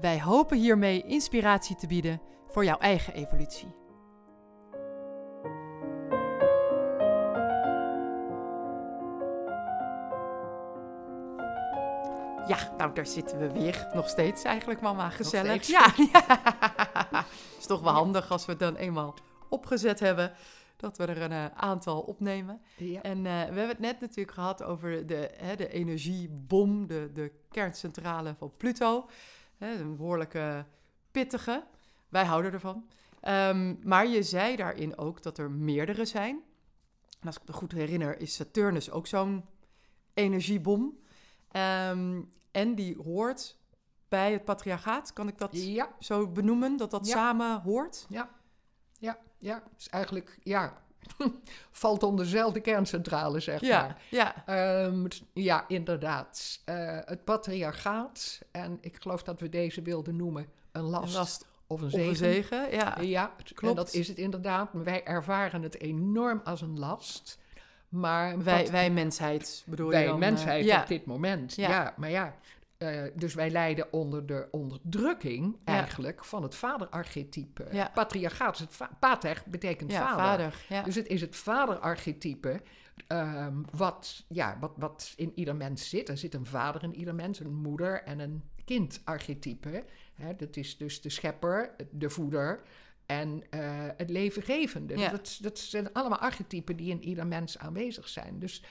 [0.00, 3.68] Wij hopen hiermee inspiratie te bieden voor jouw eigen evolutie.
[12.46, 13.88] Ja, nou daar zitten we weer.
[13.94, 15.10] Nog steeds eigenlijk, mama.
[15.10, 15.66] Gezellig.
[15.66, 17.24] Ja, ja.
[17.58, 19.14] is toch wel handig als we het dan eenmaal
[19.48, 20.32] opgezet hebben.
[20.76, 22.60] Dat we er een eh, aantal opnemen.
[22.76, 23.02] Ja.
[23.02, 27.32] En eh, we hebben het net natuurlijk gehad over de, hè, de energiebom, de, de
[27.50, 29.08] kerncentrale van Pluto.
[29.58, 30.64] Hè, een behoorlijke
[31.10, 31.64] pittige.
[32.08, 32.86] Wij houden ervan.
[33.20, 36.42] Ehm, maar je zei daarin ook dat er meerdere zijn.
[37.20, 39.44] En als ik me goed herinner, is Saturnus ook zo'n
[40.14, 40.98] energiebom.
[41.50, 43.56] Ehm, en die hoort
[44.08, 45.12] bij het patriarchaat.
[45.12, 46.76] Kan ik dat Ja, zo benoemen?
[46.76, 47.12] Dat dat Ja.
[47.12, 48.06] samen hoort?
[48.08, 48.30] ja,
[48.98, 49.62] ja, ja.
[49.78, 50.82] Is eigenlijk, ja,
[51.70, 53.96] valt onder dezelfde kerncentrale, zeg Ja, maar.
[54.10, 54.54] ja.
[55.02, 56.60] Het- ja, inderdaad.
[56.64, 61.46] Eh, het patriarchaat, en ik geloof dat we deze wilden noemen een last, Een last
[61.66, 62.08] of een of zegen.
[62.08, 62.70] een zegen.
[62.72, 63.62] Ja, Ja, Klopt.
[63.62, 64.72] en dat is het inderdaad.
[64.72, 67.38] Maar Wij ervaren het enorm als een last.
[67.88, 70.12] Maar wij, wat- wij mensheid bedoel je wij dan?
[70.14, 70.80] eh, mensheid ja.
[70.80, 71.54] op dit moment.
[71.54, 71.68] Ja.
[71.70, 72.34] Ja, maar ja.
[72.78, 75.72] Eh, dus wij lijden onder de onderdrukking Ja.
[75.72, 77.68] eigenlijk van het vaderarchetype.
[77.72, 77.90] Ja.
[77.94, 80.54] Patriarchaat, is het va- pater betekent Ja, vader.
[80.84, 82.62] Dus het is het vaderarchetype
[83.06, 86.08] ehm, wat, ja, wat, wat in ieder mens zit.
[86.08, 89.84] Er zit een vader in ieder mens, een moeder en een kindarchetype.
[90.14, 92.62] Hè, dat is dus de schepper, de voeder
[93.06, 93.60] en eh,
[93.96, 94.94] het levengevende.
[95.10, 98.38] Dat, dat zijn allemaal archetypen die in ieder mens aanwezig zijn.
[98.38, 98.62] Dus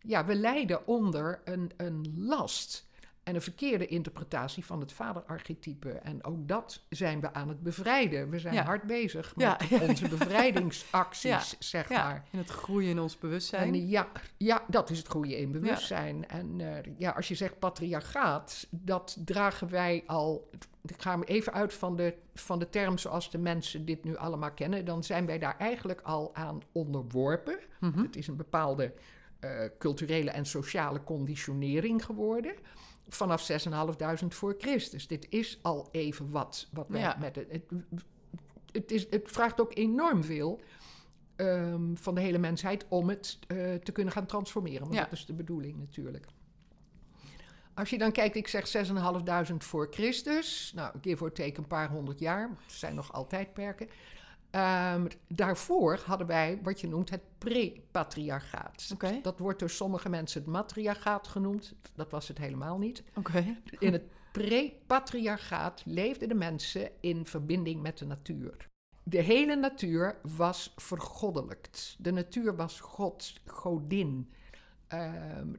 [0.00, 2.85] ja, we lijden onder een, een last
[3.26, 5.90] en een verkeerde interpretatie van het vaderarchetype.
[5.90, 8.30] En ook dat zijn we aan het bevrijden.
[8.30, 8.64] We zijn Ja.
[8.64, 9.58] hard bezig Ja.
[9.70, 12.24] met onze bevrijdingsacties, zeg ja, maar.
[12.32, 13.74] in het groeien in ons bewustzijn.
[13.74, 16.28] En ja, ja, dat is het goede in bewustzijn.
[16.28, 20.50] En eh, ja, als je zegt patriarchaat, dat dragen wij al.
[20.82, 24.16] Ik ga me even uit van de, van de term zoals de mensen dit nu
[24.16, 24.84] allemaal kennen.
[24.84, 27.58] Dan zijn wij daar eigenlijk al aan onderworpen.
[27.80, 28.02] Mhm.
[28.02, 28.92] Het is een bepaalde
[29.40, 32.54] eh, culturele en sociale conditionering geworden.
[33.08, 33.50] Vanaf
[34.22, 35.06] 6.500 voor Christus.
[35.06, 36.68] Dit is al even wat.
[36.72, 37.16] wat wij Ja.
[37.20, 37.62] met het, het,
[38.72, 40.60] het, is, het vraagt ook enorm veel
[41.36, 44.80] ehm, van de hele mensheid om het eh, te kunnen gaan transformeren.
[44.80, 45.02] Want Ja.
[45.02, 46.26] dat is de bedoeling natuurlijk.
[47.74, 48.66] Als je dan kijkt, ik zeg
[49.48, 50.72] 6.500 voor Christus.
[50.74, 52.48] Nou, give or take een paar honderd jaar.
[52.48, 53.88] Het zijn nog altijd perken.
[54.56, 58.88] Ehm, daarvoor hadden wij wat je noemt het pre-patriarchaat.
[59.22, 61.74] Dat wordt door sommige mensen het matriarchaat genoemd.
[61.94, 63.02] Dat was het helemaal niet.
[63.78, 68.68] In het pre-patriarchaat leefden de mensen in verbinding met de natuur.
[69.02, 71.96] De hele natuur was vergoddelijkt.
[71.98, 74.32] De natuur was God, godin.
[74.86, 75.52] Ehm,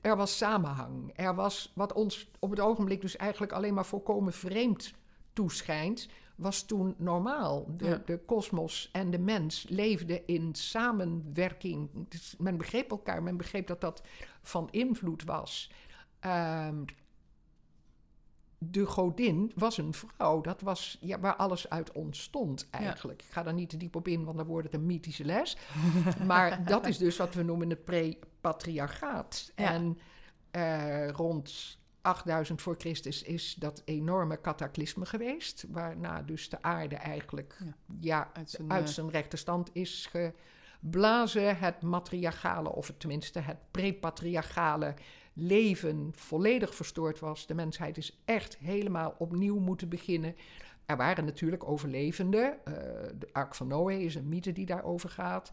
[0.00, 1.12] er was samenhang.
[1.14, 4.94] Er was wat ons op het ogenblik dus eigenlijk alleen maar volkomen vreemd
[5.32, 7.74] toeschijnt, was toen normaal.
[7.78, 7.96] Ja.
[7.96, 11.90] De de kosmos en de mens leefden in samenwerking.
[12.08, 14.02] Dus men begreep elkaar, men begreep dat dat
[14.42, 15.70] van invloed was.
[16.20, 16.84] Ehm,
[18.58, 20.40] de godin was een vrouw.
[20.40, 23.22] Dat was ja, waar alles uit ontstond eigenlijk.
[23.22, 25.56] Ik ga daar niet te diep op in, want dan wordt het een mythische les.
[26.26, 29.52] maar dat is dus wat we noemen het pre-patriarchaat.
[29.56, 29.72] Ja.
[29.72, 29.98] En
[30.50, 35.64] eh, rond 8000 voor Christus is dat enorme cataclysme geweest.
[35.68, 37.74] Waarna dus de aarde eigenlijk Ja.
[38.00, 38.30] ja.
[38.32, 40.10] Uit zijn, uit eh, zijn rechte stand is
[40.80, 41.58] geblazen.
[41.58, 44.94] Het matriarchale, of het, tenminste het pre-patriarchale
[45.32, 47.46] leven volledig verstoord was.
[47.46, 50.36] De mensheid is echt helemaal opnieuw moeten beginnen.
[50.86, 52.64] Er waren natuurlijk overlevenden.
[52.64, 52.74] eh,
[53.18, 55.50] de Ark van Noé is een mythe die daarover gaat.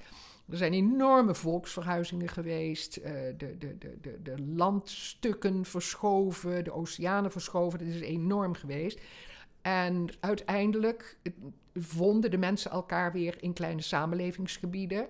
[0.50, 2.96] Er zijn enorme volksverhuizingen geweest.
[2.98, 7.80] eh, de, de, de, de, de landstukken verschoven, de oceanen verschoven.
[7.80, 9.00] Dat is enorm geweest.
[9.62, 11.18] En uiteindelijk
[11.74, 15.08] vonden de mensen elkaar weer in kleine samenlevingsgebieden.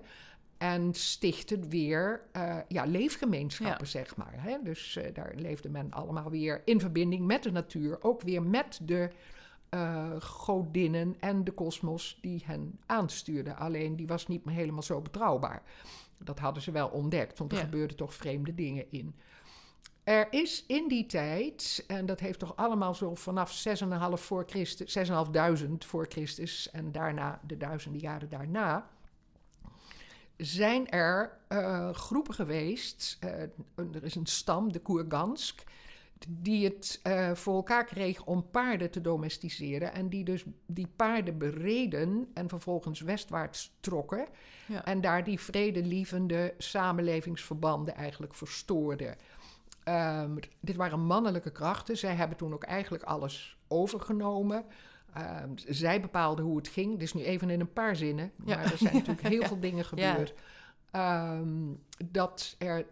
[0.57, 4.33] En stichtten weer eh, ja, leefgemeenschappen, zeg maar.
[4.37, 4.57] Hè?
[4.63, 8.03] Dus daar leefde men allemaal weer in verbinding met de natuur.
[8.03, 9.09] Ook weer met de
[9.71, 13.57] eh, godinnen en de kosmos die hen aanstuurden.
[13.57, 15.63] Alleen die was niet meer helemaal zo betrouwbaar.
[16.17, 17.63] Dat hadden ze wel ontdekt, want er Ja.
[17.63, 19.15] gebeurden toch vreemde dingen in.
[20.03, 24.91] Er is in die tijd, en dat heeft toch allemaal zo vanaf 6,5 voor Christus,
[24.91, 28.89] 6.500 voor Christus en daarna de duizenden jaren daarna,
[30.37, 33.17] zijn er uh, groepen geweest.
[33.23, 33.31] Uh,
[33.75, 35.63] er is een stam, de Koergansk,
[36.29, 39.93] die het uh, voor elkaar kreeg om paarden te domesticeren.
[39.93, 44.27] En die dus die paarden bereden en vervolgens westwaarts trokken.
[44.67, 44.85] Ja.
[44.85, 49.15] En daar die vredelievende samenlevingsverbanden eigenlijk verstoorden.
[49.85, 51.97] Um, dit waren mannelijke krachten.
[51.97, 54.65] Zij hebben toen ook eigenlijk alles overgenomen.
[55.17, 56.99] Uh, zij bepaalden hoe het ging.
[56.99, 58.31] Dus nu even in een paar zinnen.
[58.35, 60.33] Maar er zijn natuurlijk heel veel dingen gebeurd.
[60.95, 62.85] Um, dat er,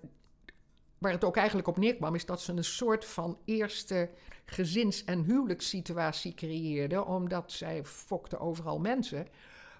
[0.99, 4.09] waar het ook eigenlijk op neerkwam, is dat ze een soort van eerste
[4.45, 7.05] gezins- en huwelijkssituatie creëerden.
[7.05, 9.27] Omdat zij fokten overal mensen.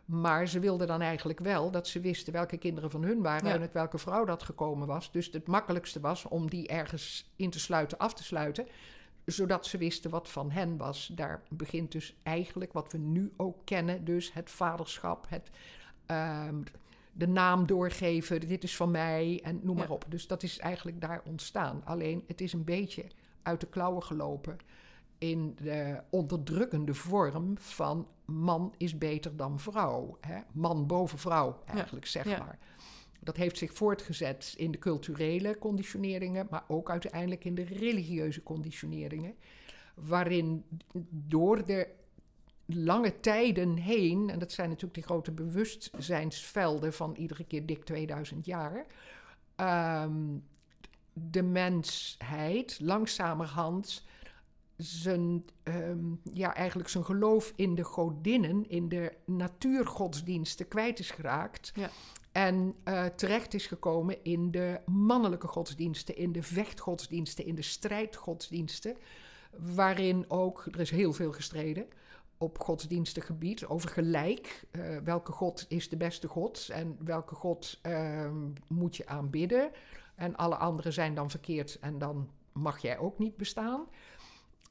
[0.06, 3.60] Maar ze wilden dan eigenlijk wel dat ze wisten welke kinderen van hun waren en
[3.60, 5.12] uit welke vrouw dat gekomen was.
[5.12, 8.68] Dus het makkelijkste was om die ergens in te sluiten, af te sluiten
[9.32, 11.12] zodat ze wisten wat van hen was.
[11.16, 15.50] Daar begint dus eigenlijk wat we nu ook kennen, dus het vaderschap, het,
[16.12, 16.48] uh,
[17.12, 20.06] de naam doorgeven, dit is van mij en noem maar op.
[20.08, 21.82] Dus dat is eigenlijk daar ontstaan.
[21.86, 23.06] Alleen het is een beetje
[23.42, 24.58] uit de klauwen gelopen
[25.18, 30.18] in de onderdrukkende vorm van man is beter dan vrouw.
[30.22, 30.40] Hè?
[30.52, 32.60] Man boven vrouw, eigenlijk, zeg maar.
[33.20, 39.36] Dat heeft zich voortgezet in de culturele conditioneringen, maar ook uiteindelijk in de religieuze conditioneringen.
[39.96, 40.66] Waarin
[41.10, 41.88] door de
[42.76, 48.46] lange tijden heen, en dat zijn natuurlijk die grote bewustzijnsvelden van iedere keer dik 2000
[48.46, 48.86] jaar,
[50.04, 50.44] um,
[51.14, 54.06] de mensheid langzamerhand
[54.78, 61.72] zijn, um, ja, eigenlijk zijn geloof in de godinnen, in de natuurgodsdiensten kwijt is geraakt.
[61.76, 61.90] Ja.
[62.32, 68.98] En uh, terecht is gekomen in de mannelijke godsdiensten, in de vechtgodsdiensten, in de strijdgodsdiensten.
[69.58, 71.88] Waarin ook, er is heel veel gestreden
[72.40, 74.64] op godsdienstengebied over gelijk.
[74.72, 78.32] Uh, welke god is de beste god en welke god uh,
[78.68, 79.72] moet je aanbidden.
[80.16, 83.88] En alle anderen zijn dan verkeerd en dan mag jij ook niet bestaan.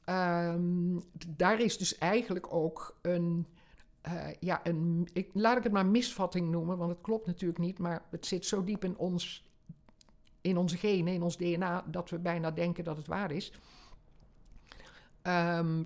[0.05, 3.47] Um, daar is dus eigenlijk ook een
[4.07, 7.79] uh, ja, een, ik, laat ik het maar misvatting noemen, want het klopt natuurlijk niet,
[7.79, 9.49] maar het zit zo diep in ons,
[10.41, 13.53] in onze genen, in ons DNA, dat we bijna denken dat het waar is.
[15.23, 15.83] Um,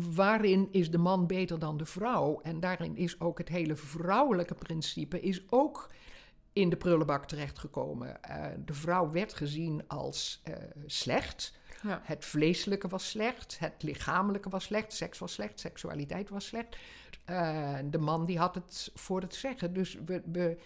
[0.00, 2.40] waarin is de man beter dan de vrouw?
[2.40, 5.90] En daarin is ook het hele vrouwelijke principe is ook
[6.52, 8.20] in de prullenbak terechtgekomen.
[8.30, 10.54] Uh, de vrouw werd gezien als uh,
[10.86, 11.54] slecht.
[11.82, 12.00] Ja.
[12.04, 16.76] Het vleeselijke was slecht, het lichamelijke was slecht, seks was slecht, seksualiteit was slecht.
[17.30, 19.72] Uh, de man die had het voor het zeggen.
[19.72, 20.58] Dus we, we,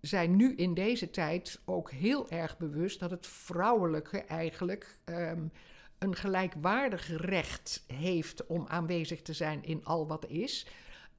[0.00, 5.52] zijn nu in deze tijd ook heel erg bewust dat het vrouwelijke eigenlijk um,
[6.04, 10.66] een gelijkwaardig recht heeft om aanwezig te zijn in al wat is.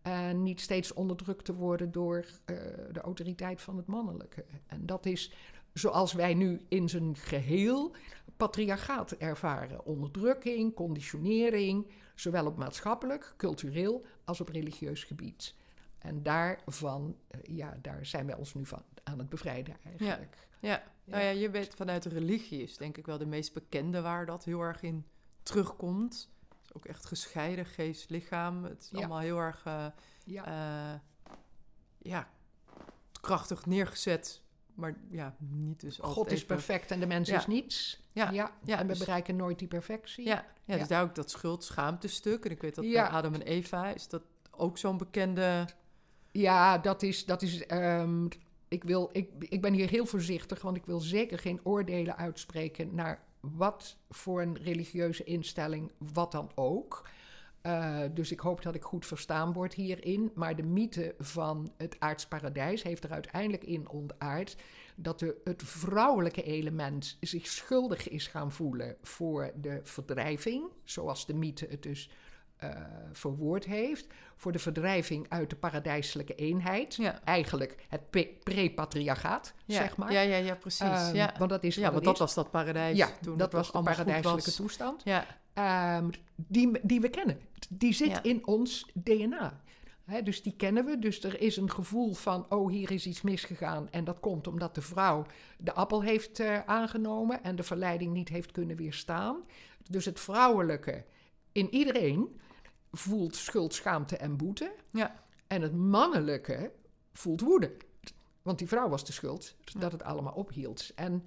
[0.02, 2.58] En niet steeds onderdrukt te worden door uh,
[2.92, 4.46] de autoriteit van het mannelijke.
[4.68, 5.32] En dat is
[5.74, 7.96] zoals wij nu in zijn geheel
[8.38, 9.86] patriarchaat ervaren.
[9.86, 15.56] Onderdrukking, conditionering, zowel op maatschappelijk, cultureel als op religieus gebied.
[15.98, 20.48] En daarvan, uh, ja, daar zijn wij ons nu van aan het bevrijden eigenlijk.
[20.60, 20.84] Ja, ja.
[21.04, 24.26] nou ja, je weet vanuit de religie is denk ik wel de meest bekende waar
[24.26, 25.06] dat heel erg in
[25.44, 26.30] terugkomt.
[26.74, 28.64] ook echt gescheiden geest, lichaam.
[28.64, 29.86] Het is allemaal heel erg uh,
[30.26, 30.48] ja.
[30.48, 31.00] Uh,
[31.98, 32.30] ja,
[33.22, 34.44] krachtig neergezet
[34.76, 38.02] maar ja, niet dus altijd God is perfect en de mens is niets.
[38.12, 38.52] Ja, ja.
[38.64, 40.26] ja en we dus bereiken nooit die perfectie.
[40.26, 42.46] Ja, ja, dus daar ook dat schuld-schaamte-stuk.
[42.46, 44.22] En ik weet dat bij Adam en Eva is dat
[44.52, 45.68] ook zo'n bekende...
[46.32, 47.26] Ja, dat is...
[47.26, 48.28] Dat is um,
[48.68, 52.96] ik, wil, ik, ik ben hier heel voorzichtig, want ik wil zeker geen oordelen uitspreken
[52.96, 57.08] naar wat voor een religieuze instelling, wat dan ook.
[57.66, 60.32] Uh, dus ik hoop dat ik goed verstaan word hierin.
[60.34, 64.58] Maar de mythe van het aardsparadijs heeft er uiteindelijk in ontaard
[64.96, 71.34] dat de, het vrouwelijke element zich schuldig is gaan voelen voor de verdrijving, zoals de
[71.34, 72.10] mythe het dus
[72.64, 72.70] uh,
[73.12, 76.96] verwoord heeft, voor de verdrijving uit de paradijselijke eenheid.
[76.96, 77.20] Ja.
[77.24, 78.10] Eigenlijk het
[78.44, 79.76] pre-patriarchaat, ja.
[79.76, 80.12] zeg maar.
[80.12, 81.08] Ja, ja, ja precies.
[81.08, 81.34] Um, ja.
[81.38, 82.98] Want dat is ja, want dat was dat paradijs.
[82.98, 85.02] Ja, toen dat was de paradijselijke toestand.
[85.04, 85.26] Ja.
[85.98, 87.40] Um, die, die we kennen.
[87.70, 89.64] Die zit in ons DNA.
[90.06, 91.00] He, dus die kennen we.
[91.00, 93.88] Dus er is een gevoel van, oh, hier is iets misgegaan.
[93.92, 95.26] En dat komt omdat de vrouw
[95.58, 99.38] de appel heeft uh, aangenomen en de verleiding niet heeft kunnen weerstaan.
[99.90, 101.06] Dus het vrouwelijke
[101.56, 102.40] in iedereen
[102.92, 104.76] voelt schuld, schaamte en boete.
[104.92, 105.24] Ja.
[105.48, 106.72] En het mannelijke
[107.14, 107.72] voelt woede.
[108.42, 110.92] Want die vrouw was de schuld dat het allemaal ophield.
[110.96, 111.26] En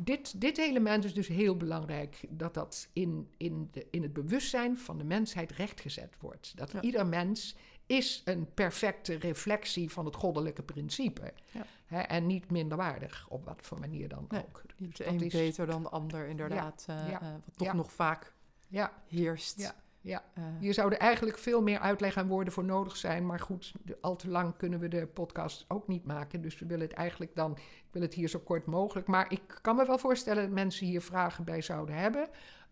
[0.00, 2.20] dit, dit element is dus heel belangrijk.
[2.28, 6.52] Dat dat in, in, de, in het bewustzijn van de mensheid rechtgezet wordt.
[6.56, 6.80] Dat Ja.
[6.80, 11.32] ieder mens is een perfecte reflectie van het goddelijke principe.
[11.52, 11.66] Ja.
[11.86, 14.62] Hè, en niet minderwaardig, op wat voor manier dan Nee, ook.
[14.76, 16.84] Niet de een is- beter dan de ander, inderdaad.
[16.88, 18.34] eh, ja, eh, wat toch nog vaak
[18.68, 19.60] Ja, heerst.
[19.60, 20.24] Ja, ja.
[20.34, 23.26] Eh, Hier zouden eigenlijk veel meer uitleg en woorden voor nodig zijn.
[23.26, 26.42] Maar goed, al te lang kunnen we de podcast ook niet maken.
[26.42, 29.06] Dus we willen het eigenlijk dan, ik wil het hier zo kort mogelijk.
[29.06, 32.28] Maar ik kan me wel voorstellen dat mensen hier vragen bij zouden hebben.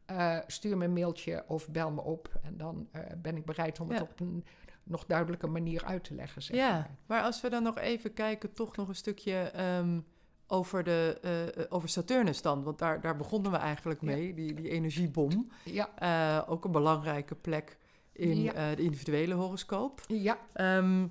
[0.07, 2.29] Eh, stuur me een mailtje of bel me op.
[2.43, 4.45] En dan eh, ben ik bereid om het op een
[4.83, 6.43] nog duidelijke manier uit te leggen.
[6.43, 6.91] Zeg ja, maar.
[7.07, 10.01] maar als we dan nog even kijken, toch nog een stukje ehm,
[10.47, 12.63] over, de, eh, eh, over Saturnus dan.
[12.63, 14.07] Want daar, daar begonnen we eigenlijk Ja.
[14.07, 15.51] mee, die, die energiebom.
[15.65, 17.77] Ja, Eh, ook een belangrijke plek
[18.13, 18.75] in Ja.
[18.75, 20.01] de individuele horoscoop.
[20.07, 21.07] ja, Ehm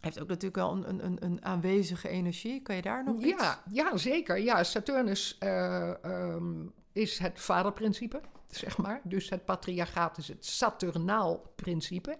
[0.00, 2.62] heeft ook natuurlijk wel een, een, een, aanwezige energie.
[2.62, 3.42] Kan je daar nog iets?
[3.42, 4.38] ja, ja, zeker.
[4.38, 9.00] Ja, Saturnus eh, ehm, is het vaderprincipe, zeg maar.
[9.04, 12.18] Dus het patriarchaat is het Saturnaal principe.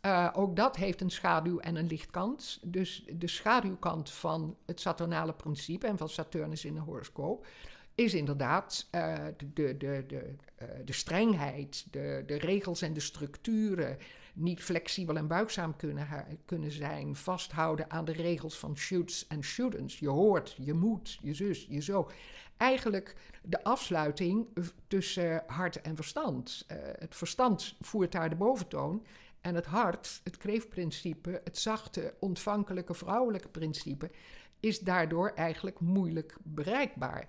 [0.00, 2.60] Eh, ook dat heeft een schaduw en een lichtkant.
[2.62, 7.46] Dus de schaduwkant van het Saturnale principe en van Saturnus in de horoscoop
[7.94, 13.98] is inderdaad eh, de, de, de, eh, de strengheid, de, de regels en de structuren.
[14.34, 16.08] Niet flexibel en buigzaam kunnen,
[16.44, 17.16] kunnen zijn.
[17.16, 19.98] Vasthouden aan de regels van shoots en shootens.
[19.98, 22.10] Je hoort, je moet, je zus, je zo.
[22.56, 24.46] Eigenlijk de afsluiting
[24.86, 26.66] tussen hart en verstand.
[26.98, 29.02] Het verstand voert daar de boventoon.
[29.40, 34.10] En het hart, het kreefprincipe, het zachte, ontvankelijke vrouwelijke principe,
[34.60, 37.28] is daardoor eigenlijk moeilijk bereikbaar.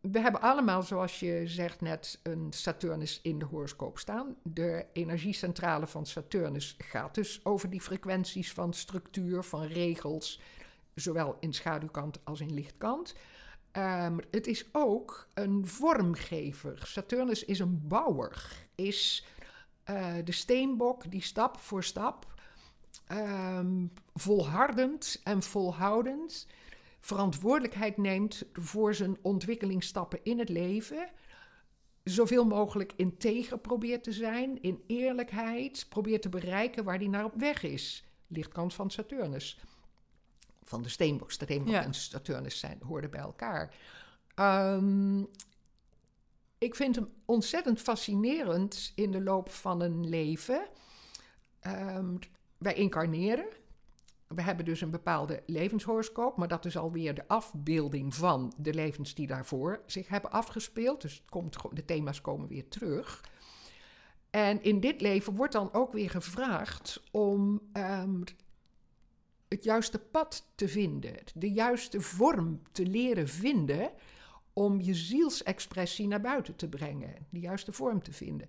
[0.00, 4.36] We hebben allemaal, zoals je zegt net, een Saturnus in de horoscoop staan.
[4.42, 10.40] De energiecentrale van Saturnus gaat dus over die frequenties van structuur, van regels,
[10.94, 13.14] zowel in schaduwkant als in lichtkant.
[13.70, 16.80] Ehm, het is ook een vormgever.
[16.84, 19.26] Saturnus is een bouwer, is
[19.96, 22.26] eh, de steenbok die stap voor stap,
[23.06, 26.46] ehm, volhardend en volhoudend,
[27.00, 31.08] verantwoordelijkheid neemt voor zijn ontwikkelingsstappen in het leven.
[32.04, 37.34] Zoveel mogelijk integer probeert te zijn, in eerlijkheid, probeert te bereiken waar hij naar op
[37.34, 38.04] weg is.
[38.26, 39.58] Lichtkant van Saturnus.
[40.64, 41.30] Van de steenbok.
[41.30, 41.82] Steenbok Ja.
[41.82, 43.74] en Saturnus zijn, hoorden bij elkaar.
[44.34, 45.22] Ehm,
[46.60, 50.68] ik vind hem ontzettend fascinerend in de loop van een leven.
[51.60, 52.16] Ehm,
[52.58, 53.46] wij incarneren.
[54.26, 59.14] We hebben dus een bepaalde levenshoroscoop, maar dat is alweer de afbeelding van de levens
[59.14, 61.00] die daarvoor zich hebben afgespeeld.
[61.00, 63.24] Dus komt, de thema's komen weer terug.
[64.30, 68.22] En in dit leven wordt dan ook weer gevraagd om ehm,
[69.48, 73.90] het juiste pad te vinden, de juiste vorm te leren vinden
[74.60, 78.48] om je zielsexpressie naar buiten te brengen, de juiste vorm te vinden.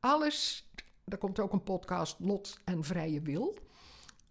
[0.00, 0.68] Alles,
[1.04, 3.58] er komt ook een podcast Lot en Vrije Wil.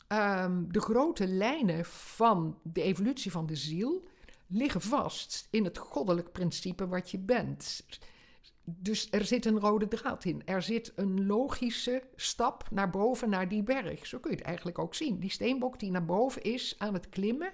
[0.08, 4.08] Ehm, de grote lijnen van de evolutie van de ziel
[4.48, 7.86] liggen vast in het goddelijk principe wat je bent.
[8.64, 10.42] Dus er zit een rode draad in.
[10.46, 14.06] Er zit een logische stap naar boven, naar die berg.
[14.06, 15.20] Zo kun je het eigenlijk ook zien.
[15.20, 17.54] Die steenbok die naar boven is aan het klimmen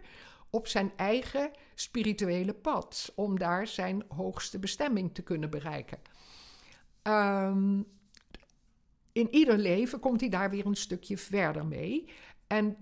[0.52, 3.12] op zijn eigen spirituele pad.
[3.16, 6.00] Om daar zijn hoogste bestemming te kunnen bereiken.
[7.02, 7.82] Ehm,
[9.12, 12.10] in ieder leven komt hij daar weer een stukje verder mee.
[12.48, 12.78] En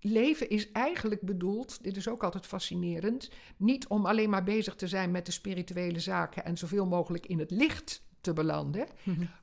[0.00, 4.88] leven is eigenlijk bedoeld, dit is ook altijd fascinerend, niet om alleen maar bezig te
[4.88, 8.86] zijn met de spirituele zaken en zoveel mogelijk in het licht te belanden,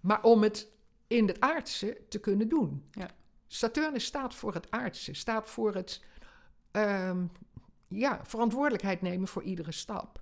[0.01, 0.72] maar om het
[1.08, 2.84] in het aardse te kunnen doen.
[2.92, 3.10] Ja.
[3.48, 6.01] Saturnus staat voor het aardse, staat voor het
[6.72, 7.25] ehm,
[8.00, 10.21] ja, verantwoordelijkheid nemen voor iedere stap.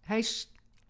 [0.00, 0.24] Hij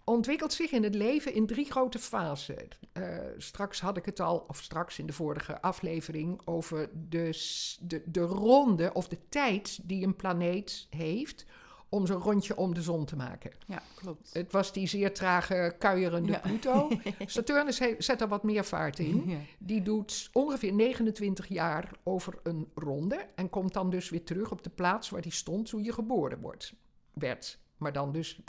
[0.05, 2.69] ontwikkelt zich in het leven in drie grote fasen.
[2.93, 7.39] Eh, straks had ik het al, of straks in de vorige aflevering, over de,
[7.81, 11.47] de, de ronde of de tijd die een planeet heeft
[11.91, 13.51] om zo'n rondje om de zon te maken.
[13.67, 14.31] Ja, klopt.
[14.33, 16.39] Het was die zeer trage, kuierende Ja.
[16.39, 16.89] Pluto.
[17.27, 19.23] Saturnus he- zet er wat meer vaart in.
[19.31, 19.39] Ja.
[19.59, 24.63] Die doet ongeveer 29 jaar over een ronde en komt dan dus weer terug op
[24.63, 26.75] de plaats waar die stond toen je geboren wordt,
[27.13, 27.59] werd.
[27.77, 28.41] Maar dan dus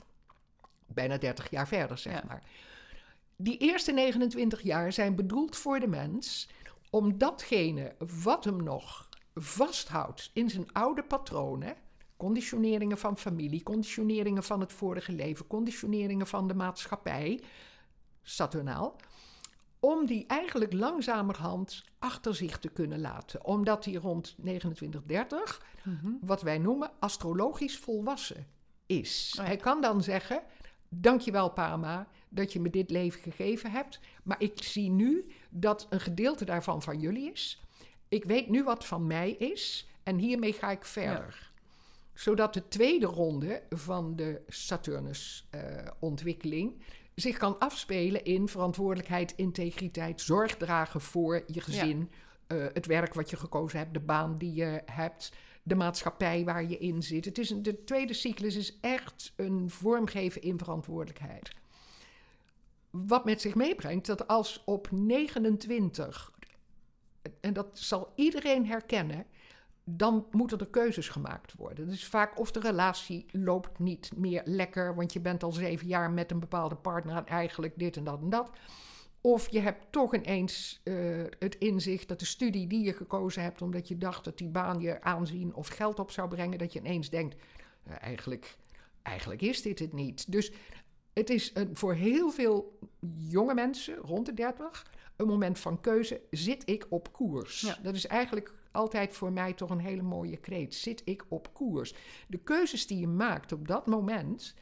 [0.86, 2.24] bijna 30 jaar verder, zeg Ja.
[2.28, 2.44] maar.
[3.36, 6.50] Die eerste 29 jaar zijn bedoeld voor de mens
[6.90, 11.76] om datgene wat hem nog vasthoudt in zijn oude patronen,
[12.22, 17.42] conditioneringen van familie, conditioneringen van het vorige leven, conditioneringen van de maatschappij,
[18.22, 18.96] Saturnaal,
[19.80, 23.46] om die eigenlijk langzamerhand achter zich te kunnen laten.
[23.46, 26.12] Omdat hij rond 2930 Mhm.
[26.22, 28.48] wat wij noemen astrologisch volwassen
[28.86, 29.36] is.
[29.38, 29.48] Oh ja.
[29.50, 30.44] Hij kan dan zeggen:
[30.90, 34.00] Dankjewel, Parma, dat je me dit leven gegeven hebt.
[34.24, 37.62] Maar ik zie nu dat een gedeelte daarvan van jullie is.
[38.08, 39.88] Ik weet nu wat van mij is.
[40.04, 41.51] En hiermee ga ik verder.
[42.22, 46.82] Zodat de tweede ronde van de Saturnus-ontwikkeling
[47.16, 52.12] zich kan afspelen in verantwoordelijkheid, integriteit, zorg dragen voor je gezin,
[52.48, 56.70] eh, het werk wat je gekozen hebt, de baan die je hebt, de maatschappij waar
[56.70, 57.26] je in zit.
[57.26, 61.52] Het is een, de tweede cyclus is echt een vormgeven in verantwoordelijkheid.
[62.90, 66.32] Wat met zich meebrengt dat als op 29,
[67.40, 69.26] en dat zal iedereen herkennen,
[69.84, 71.88] dan moeten er keuzes gemaakt worden.
[71.88, 76.12] Dus vaak of de relatie loopt niet meer lekker, want je bent al zeven jaar
[76.12, 78.50] met een bepaalde partner en eigenlijk dit en dat en dat.
[79.22, 80.96] Of je hebt toch ineens eh,
[81.40, 84.80] het inzicht dat de studie die je gekozen hebt, omdat je dacht dat die baan
[84.80, 87.36] je aanzien of geld op zou brengen, dat je ineens denkt,
[88.00, 88.58] eigenlijk,
[89.02, 90.32] eigenlijk is dit het niet.
[90.32, 90.52] Dus
[91.14, 92.80] het is een, voor heel veel
[93.18, 96.22] jonge mensen, rond de 30, een moment van keuze.
[96.30, 97.62] Zit ik op koers?
[97.62, 97.78] Ja.
[97.84, 100.76] Dat is eigenlijk altijd voor mij toch een hele mooie kreet.
[100.76, 101.94] Zit ik op koers?
[102.28, 104.56] De keuzes die je maakt op dat moment,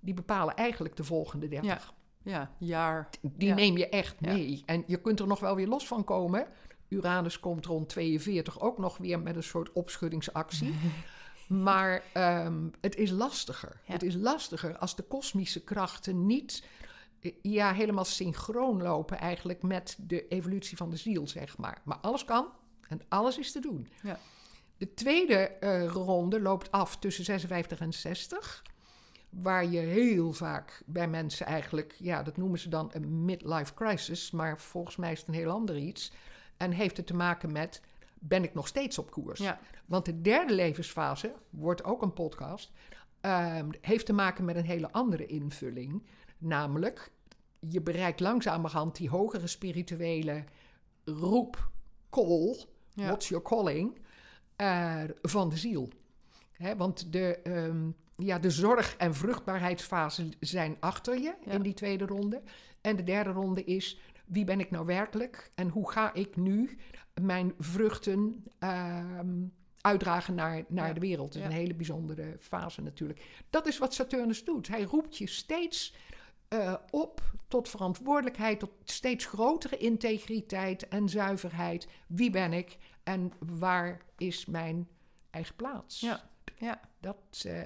[0.00, 1.94] die bepalen eigenlijk de volgende 30.
[2.22, 3.08] Ja, ja, jaar.
[3.20, 3.54] Die Ja.
[3.54, 4.32] neem je echt Ja.
[4.32, 4.62] mee.
[4.66, 6.46] En je kunt er nog wel weer los van komen.
[6.88, 10.74] Uranus komt rond 42 ook nog weer met een soort opschuddingsactie.
[11.48, 13.80] maar ehm, het is lastiger.
[13.84, 16.64] Het is lastiger als de kosmische krachten niet
[17.20, 21.80] eh, ja, helemaal synchroon lopen eigenlijk met de evolutie van de ziel, zeg maar.
[21.84, 22.46] Maar alles kan
[22.88, 23.88] en alles is te doen.
[24.02, 24.18] Ja.
[24.76, 28.62] De tweede eh, ronde loopt af tussen 56 en 60
[29.30, 34.30] waar je heel vaak bij mensen eigenlijk, ja, dat noemen ze dan een midlife crisis,
[34.30, 36.12] maar volgens mij is het een heel ander iets.
[36.56, 37.80] En heeft het te maken met,
[38.14, 39.40] ben ik nog steeds op koers?
[39.40, 42.72] Ja, Want de derde levensfase, wordt ook een podcast,
[43.20, 46.06] ehm, heeft te maken met een hele andere invulling.
[46.38, 47.10] Namelijk,
[47.58, 50.44] je bereikt langzamerhand die hogere spirituele
[51.04, 51.70] roep,
[52.10, 52.56] call,
[52.96, 53.06] ja.
[53.06, 53.98] what's your calling,
[55.22, 55.88] van de ziel.
[56.52, 61.52] Hè, want de, ehm, ja, de zorg- en vruchtbaarheidsfase zijn achter je Ja.
[61.52, 62.42] in die tweede ronde.
[62.80, 65.50] En de derde ronde is, wie ben ik nou werkelijk?
[65.54, 66.78] En hoe ga ik nu
[67.20, 69.44] mijn vruchten ehm,
[69.80, 70.92] uitdragen naar, naar Ja.
[70.94, 71.26] de wereld?
[71.32, 71.46] Dat is Ja.
[71.54, 73.20] een hele bijzondere fase natuurlijk.
[73.50, 74.68] Dat is wat Saturnus doet.
[74.68, 75.94] Hij roept je steeds
[76.48, 81.88] eh, op tot verantwoordelijkheid, tot steeds grotere integriteit en zuiverheid.
[82.06, 84.88] Wie ben ik en waar is mijn
[85.30, 86.00] eigen plaats?
[86.00, 86.30] Ja.
[86.58, 86.80] Ja.
[87.00, 87.60] Dat, eh,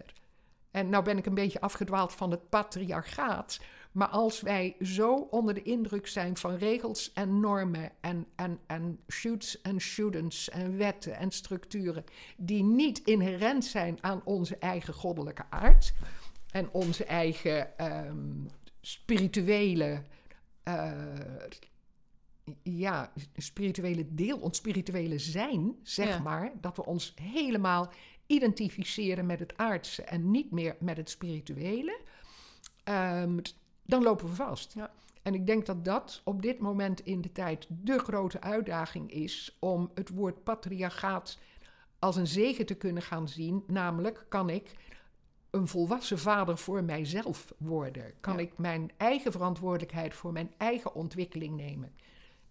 [0.70, 3.60] en nou ben ik een beetje afgedwaald van het patriarchaat.
[3.92, 9.00] Maar als wij zo onder de indruk zijn van regels en normen en, en, en
[9.08, 12.04] shoots en shouldn'ts en wetten en structuren
[12.36, 15.92] die niet inherent zijn aan onze eigen goddelijke aard
[16.50, 18.44] en onze eigen ehm,
[18.80, 20.02] spirituele,
[20.62, 20.92] eh,
[22.62, 26.18] ja, spirituele deel, ons spirituele zijn, zeg Ja.
[26.18, 27.92] maar, dat we ons helemaal
[28.26, 32.00] identificeren met het aardse en niet meer met het spirituele,
[32.84, 33.38] ehm,
[33.82, 34.74] dan lopen we vast.
[34.74, 34.90] Ja.
[35.22, 39.56] En ik denk dat dat op dit moment in de tijd de grote uitdaging is
[39.58, 41.38] om het woord patriarchaat
[41.98, 43.64] als een zegen te kunnen gaan zien.
[43.66, 44.74] Namelijk, kan ik
[45.50, 48.12] een volwassen vader voor mijzelf worden?
[48.20, 48.40] Kan Ja.
[48.40, 51.92] ik mijn eigen verantwoordelijkheid voor mijn eigen ontwikkeling nemen?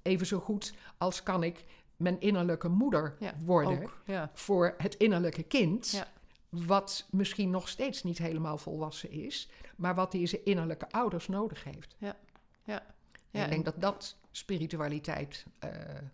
[0.02, 1.66] Even zo goed als kan ik
[1.98, 4.30] mijn innerlijke moeder Ja, worden Ook, ja.
[4.34, 5.92] voor het innerlijke kind.
[5.92, 6.08] Ja.
[6.50, 11.96] Wat misschien nog steeds niet helemaal volwassen is, maar wat deze innerlijke ouders nodig heeft.
[12.00, 12.16] Ja,
[13.32, 15.70] en- ik denk dat dat spiritualiteit eh,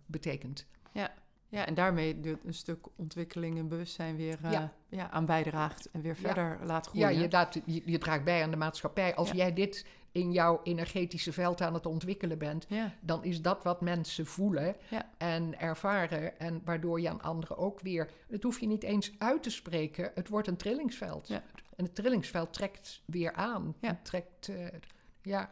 [0.06, 0.66] betekent.
[0.92, 1.14] Ja,
[1.50, 4.72] en daarmee een stuk ontwikkeling en bewustzijn weer eh, Ja.
[4.88, 5.10] ja.
[5.10, 6.20] aan bijdraagt en weer Ja.
[6.20, 7.22] verder laat Ja, groeien.
[7.22, 9.14] je, laat, je, je draagt bij aan de maatschappij.
[9.14, 9.34] Als Ja.
[9.34, 12.94] jij dit in jouw energetische veld aan het ontwikkelen bent, ja.
[13.00, 15.10] dan is dat wat mensen voelen Ja.
[15.18, 16.38] en ervaren.
[16.38, 18.10] En waardoor je aan anderen ook weer.
[18.28, 20.10] Het hoef je niet eens uit te spreken.
[20.14, 21.28] Het wordt een trillingsveld.
[21.28, 21.42] Ja.
[21.76, 23.74] En het trillingsveld trekt weer aan.
[23.80, 23.98] Ja.
[24.02, 24.66] Trekt, eh,
[25.22, 25.50] ja.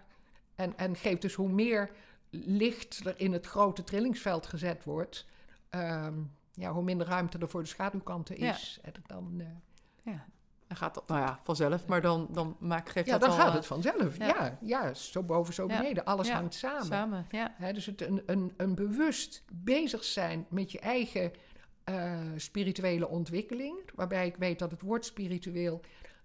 [0.54, 1.90] En, en geeft dus hoe meer
[2.30, 5.26] licht er in het grote trillingsveld gezet wordt.
[5.78, 6.14] Ehm,
[6.52, 8.78] ja, hoe minder ruimte er voor de schaduwkanten is.
[8.82, 9.46] En dan, eh,
[10.12, 10.24] ja.
[10.66, 13.36] Dan gaat dat, nou ja, vanzelf, maar dan, dan maak, geeft ja, dat dan al
[13.36, 14.16] gaat eh, het vanzelf.
[14.16, 14.26] ja.
[14.26, 14.58] Ja.
[14.60, 15.76] Ja, zo boven, zo Ja.
[15.78, 16.04] beneden.
[16.04, 16.34] Alles Ja.
[16.34, 16.84] hangt samen.
[16.84, 17.26] samen.
[17.30, 17.72] Ja.
[17.72, 21.32] Dus het een, een, een bewust bezig zijn met je eigen
[21.84, 23.78] eh, spirituele ontwikkeling.
[23.94, 25.80] Waarbij ik weet dat het woord spiritueel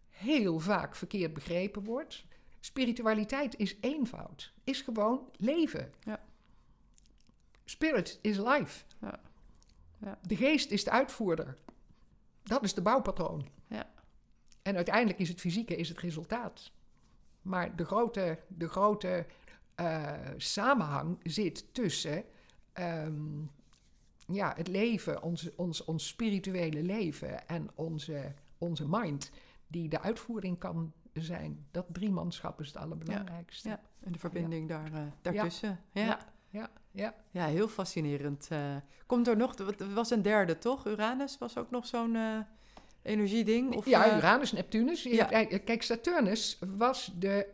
[0.10, 2.26] heel vaak verkeerd begrepen wordt.
[2.60, 4.54] Spiritualiteit is eenvoud.
[4.64, 5.92] Is gewoon leven.
[6.04, 6.20] Ja.
[7.66, 8.84] Spirit is life.
[9.02, 9.20] Ja.
[10.02, 10.20] Ja.
[10.22, 11.58] De geest is de uitvoerder.
[12.44, 13.48] Dat is de bouwpatroon.
[13.68, 13.90] Ja.
[14.62, 16.72] En uiteindelijk is het fysieke is het resultaat.
[17.42, 19.26] Maar de grote, de grote
[19.76, 22.24] eh, samenhang zit tussen
[22.74, 23.42] ehm,
[24.28, 29.32] ja, het leven, ons, ons, ons spirituele leven en onze, onze mind,
[29.68, 31.66] die de uitvoering kan zijn.
[31.72, 33.70] Dat driemanschap is het allerbelangrijkste.
[33.70, 35.80] Ja, en de verbinding daar, uh, daartussen.
[35.92, 36.20] Ja.
[36.91, 37.13] Ja.
[37.32, 38.47] ja, heel fascinerend.
[38.52, 38.75] Uh,
[39.06, 40.88] komt er nog, er was een derde toch?
[40.88, 42.38] Uranus was ook nog zo'n uh,
[43.02, 43.75] energieding?
[43.75, 45.04] Of, ja, Uranus, Neptunus.
[45.04, 45.25] Ja.
[45.25, 47.45] Kijk, Saturnus was de,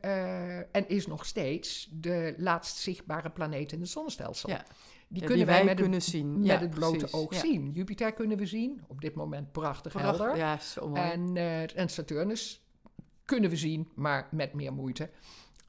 [0.71, 4.49] en is nog steeds, de laatst zichtbare planeet in het zonnestelsel.
[4.49, 4.63] Ja.
[5.07, 6.37] Die Ja, kunnen die wij wij met, kunnen het, zien.
[6.37, 7.13] met Ja, het blote precies.
[7.15, 7.39] oog Ja.
[7.39, 7.71] zien.
[7.73, 10.17] Jupiter kunnen we zien, op dit moment prachtig Prachtig.
[10.17, 10.37] helder.
[10.37, 11.01] Ja, zo mooi.
[11.01, 12.65] En, eh, en Saturnus
[13.25, 15.09] kunnen we zien, maar met meer moeite.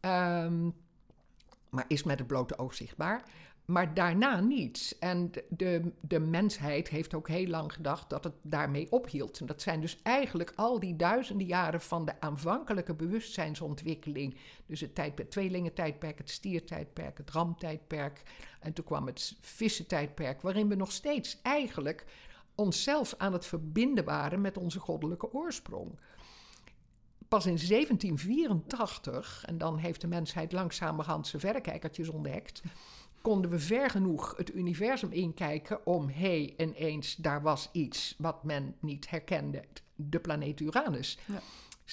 [0.00, 0.70] Ehm,
[1.70, 3.22] maar is met het blote oog zichtbaar.
[3.66, 4.96] Maar daarna niet.
[5.00, 9.40] En de- de, de mensheid heeft ook heel lang gedacht dat het daarmee ophield.
[9.40, 14.36] En dat zijn dus eigenlijk al die duizenden jaren van de aanvankelijke bewustzijnsontwikkeling.
[14.66, 18.22] Dus het tijdperk, tweelingentijdperk, het stiertijdperk, het ramtijdperk.
[18.60, 22.04] En toen kwam het vissentijdperk, waarin we nog steeds eigenlijk
[22.54, 25.98] onszelf aan het verbinden waren met onze goddelijke oorsprong.
[27.28, 32.62] Pas in 1784, en dan heeft de mensheid langzamerhand zijn verrekijkertjes ontdekt,
[33.26, 38.44] konden we ver genoeg het universum inkijken om, hé, hey, ineens, daar was iets wat
[38.44, 41.18] men niet herkende, de planeet Uranus.
[41.24, 41.40] Ja.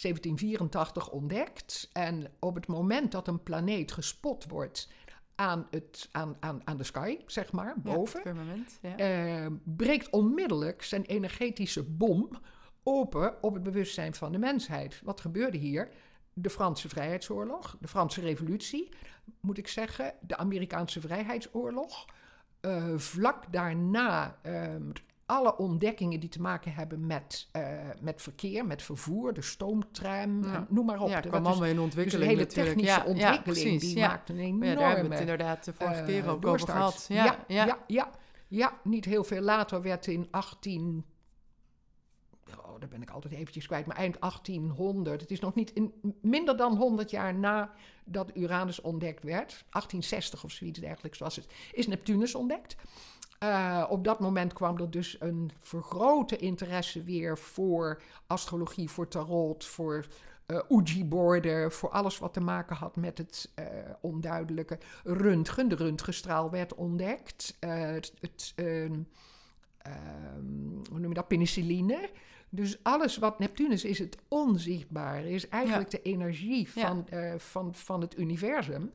[0.01, 4.89] 1784 ontdekt en op het moment dat een planeet gespot wordt
[5.35, 8.79] aan, het, aan, aan, aan de sky, zeg maar, Ja, boven, firmament.
[8.81, 8.97] Ja.
[8.97, 12.29] eh, breekt onmiddellijk zijn energetische bom
[12.83, 15.01] open op het bewustzijn van de mensheid.
[15.03, 15.89] Wat gebeurde hier?
[16.33, 18.89] De Franse Vrijheidsoorlog, de Franse Revolutie,
[19.39, 22.05] moet ik zeggen, de Amerikaanse Vrijheidsoorlog.
[22.59, 24.75] Eh, vlak daarna eh,
[25.25, 27.63] alle ontdekkingen die te maken hebben met, eh,
[28.01, 30.65] met verkeer, met vervoer, de stoomtram, Ja.
[30.69, 31.09] noem maar op.
[31.09, 33.97] ja, Dat kwam is allemaal in dus ontwikkeling een hele technische ja, ontwikkeling, ja, die
[33.97, 34.07] ja.
[34.07, 34.65] maakt een enorme...
[34.65, 37.05] ja, daar hebben we het inderdaad de vorige eh, keer ook over gehad.
[37.09, 37.37] Ja.
[37.47, 38.09] ja, ja,
[38.47, 38.79] ja.
[38.83, 41.05] niet heel veel later werd in 18...
[42.65, 45.21] Oh, daar ben ik altijd eventjes kwijt, maar eind 1800.
[45.21, 49.49] Het is nog niet in, minder dan 100 jaar nadat Uranus ontdekt werd.
[49.49, 51.47] 1860 of zoiets dergelijks was het.
[51.71, 52.75] Is Neptunus ontdekt.
[53.39, 59.65] Eh, op dat moment kwam er dus een vergrote interesse weer voor astrologie, voor tarot,
[59.65, 60.05] voor
[60.45, 63.65] eh Ouija-borden, voor alles wat te maken had met het eh,
[64.01, 64.77] onduidelijke.
[65.03, 67.57] Röntgen, de röntgenstraal werd ontdekt.
[67.59, 68.99] Het, ehm,
[69.77, 70.43] ehm,
[70.89, 71.27] hoe noem je dat?
[71.27, 72.09] Penicilline.
[72.55, 76.87] Dus alles wat Neptunus is, het onzichtbare, is eigenlijk de energie Ja.
[76.87, 78.91] van, eh, van, van het universum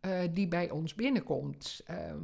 [0.00, 1.80] eh, die bij ons binnenkomt.
[1.86, 2.18] Ehm,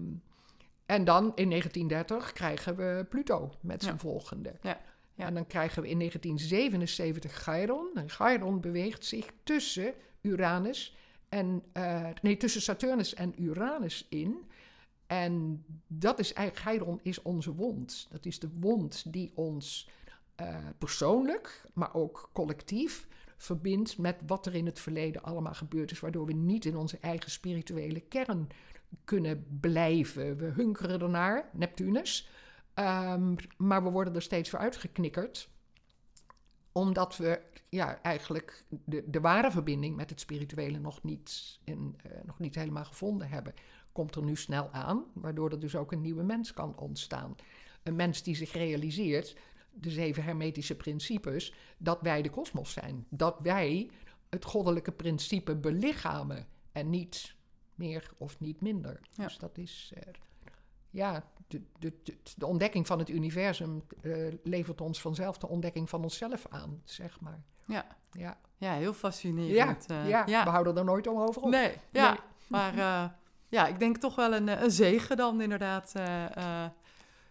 [0.86, 4.00] en dan in 1930 krijgen we Pluto met zijn Ja.
[4.00, 4.54] volgende.
[4.62, 4.80] Ja,
[5.14, 5.26] ja.
[5.26, 7.90] En dan krijgen we in 1977 Chiron.
[7.94, 10.96] En Chiron beweegt zich tussen Uranus
[11.28, 14.36] en eh, nee, tussen Saturnus en Uranus in.
[15.06, 18.08] En dat is eigenlijk, Chiron is onze wond.
[18.10, 19.88] Dat is de wond die ons
[20.34, 26.00] eh, persoonlijk, maar ook collectief verbindt met wat er in het verleden allemaal gebeurd is,
[26.00, 28.48] waardoor we niet in onze eigen spirituele kern
[29.04, 30.36] kunnen blijven.
[30.36, 32.28] We hunkeren ernaar, Neptunus,
[32.74, 35.48] Ehm, maar we worden er steeds voor uitgeknikkerd,
[36.72, 42.10] omdat we ja, eigenlijk de, de ware verbinding met het spirituele nog niet, in, eh,
[42.24, 43.54] nog niet helemaal gevonden hebben.
[43.92, 47.36] Komt er nu snel aan, waardoor er dus ook een nieuwe mens kan ontstaan.
[47.82, 49.36] Een mens die zich realiseert,
[49.74, 53.06] de zeven hermetische principes, dat wij de kosmos zijn.
[53.08, 53.90] Dat wij
[54.30, 57.34] het goddelijke principe belichamen en niet
[57.74, 59.00] meer of niet minder.
[59.10, 59.24] Ja.
[59.24, 60.12] Dus dat is, eh,
[60.90, 65.88] ja, de, de, de, de ontdekking van het universum eh, levert ons vanzelf de ontdekking
[65.88, 67.42] van onszelf aan, zeg maar.
[67.66, 67.86] Ja.
[68.12, 69.86] Ja, ja, heel ja, fascinerend.
[69.86, 71.50] eh, ja, we houden er nooit over op.
[71.50, 72.10] Nee, ja.
[72.10, 72.20] Nee.
[72.46, 72.74] Maar
[73.48, 75.92] ja, ik denk toch wel een, een zegen dan inderdaad.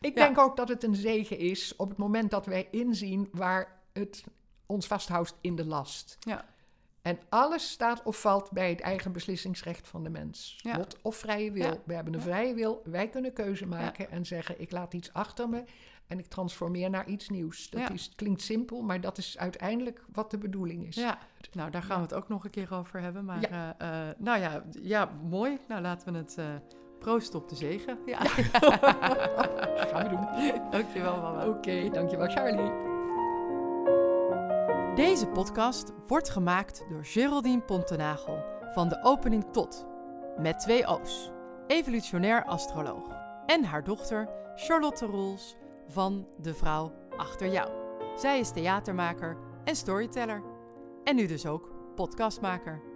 [0.04, 0.24] Ik Ja.
[0.26, 4.24] denk ook dat het een zegen is op het moment dat wij inzien waar het
[4.66, 6.18] ons vasthoudt in de last.
[6.20, 6.46] Ja.
[7.02, 10.60] En alles staat of valt bij het eigen beslissingsrecht van de mens.
[10.62, 10.78] Ja.
[10.78, 11.63] Lot of vrije wil.
[11.63, 11.78] Ja.
[11.86, 12.82] We hebben een vrije wil.
[12.86, 15.63] Wij kunnen keuze maken en zeggen: ik laat iets achter me
[16.08, 17.70] en ik transformeer naar iets nieuws.
[17.70, 20.96] Dat is, klinkt simpel, maar dat is uiteindelijk wat de bedoeling is.
[20.96, 21.18] ja,
[21.52, 23.26] nou daar gaan we het ook nog een keer over hebben.
[23.26, 23.70] Maar eh,
[24.10, 25.60] eh, nou ja, ja, mooi.
[25.68, 26.46] Nou laten we het eh
[27.04, 28.00] proosten op de zegen.
[28.06, 28.18] Ja.
[29.92, 30.72] Gaan we doen.
[30.72, 31.48] Dankjewel mama.
[31.48, 32.72] Oké, dankjewel Charlie.
[34.96, 39.86] Deze podcast wordt gemaakt door Geraldine Pontenagel van de opening tot,
[40.38, 41.32] met twee O's,
[41.68, 43.04] evolutionair astroloog,
[43.46, 45.56] en haar dochter Charlotte Roels
[45.88, 47.70] van De Vrouw Achter Jou.
[48.16, 50.44] Zij is theatermaker, en storyteller.
[51.04, 52.92] En nu dus ook podcastmaker.